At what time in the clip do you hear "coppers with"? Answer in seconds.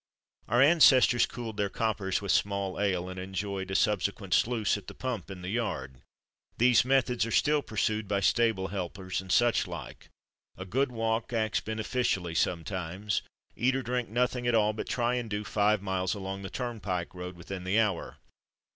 1.69-2.31